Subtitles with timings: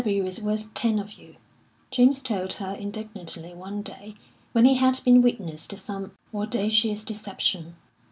[0.03, 0.15] "P.
[0.17, 0.25] W.
[0.25, 1.35] is worth ten of you,"
[1.91, 4.15] James told her indignantly one day,
[4.51, 7.75] when he had been witness to some audacious deception.